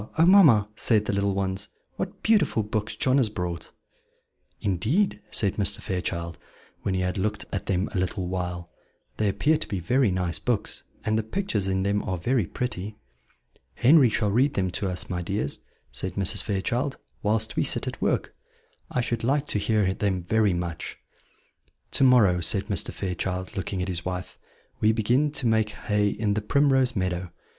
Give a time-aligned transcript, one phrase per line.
[0.17, 3.71] oh, mamma!" said the little ones, "what beautiful books John has brought!"
[4.59, 5.79] "Indeed," said Mr.
[5.79, 6.39] Fairchild,
[6.81, 8.71] when he had looked at them a little while,
[9.17, 12.97] "they appear to be very nice books, and the pictures in them are very pretty."
[13.75, 15.59] "Henry shall read them to us, my dears,"
[15.91, 16.41] said Mrs.
[16.41, 18.33] Fairchild, "whilst we sit at work;
[18.89, 20.97] I should like to hear them very much."
[21.91, 22.91] "To morrow," said Mr.
[22.91, 24.39] Fairchild, looking at his wife,
[24.79, 27.31] "we begin to make hay in the Primrose Meadow.